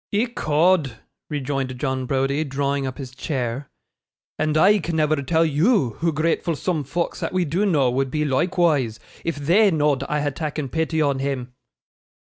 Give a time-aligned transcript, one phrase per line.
[0.11, 0.97] 'Ecod!'
[1.29, 3.69] rejoined John Browdie, drawing up his chair;
[4.39, 8.09] 'and I can never tell YOU hoo gratful soom folks that we do know would
[8.09, 11.53] be loikewise, if THEY know'd I had takken pity on him.